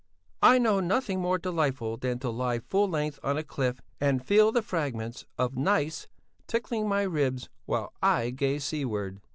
I 0.41 0.57
know 0.57 0.79
nothing 0.79 1.19
more 1.21 1.37
delightful 1.37 1.95
than 1.95 2.17
to 2.21 2.31
lie 2.31 2.57
full 2.57 2.89
length 2.89 3.19
on 3.21 3.37
a 3.37 3.43
cliff 3.43 3.81
and 3.99 4.25
feel 4.25 4.51
the 4.51 4.63
fragments 4.63 5.27
of 5.37 5.55
gneiss 5.55 6.07
tickling 6.47 6.89
my 6.89 7.03
ribs 7.03 7.49
while 7.67 7.93
I 8.01 8.31
gaze 8.31 8.63
seaward. 8.63 9.21